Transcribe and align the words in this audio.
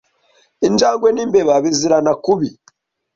Injangwe 0.67 1.09
n'imbeba 1.11 1.53
bizirana 1.63 2.13
kubi 2.23 2.49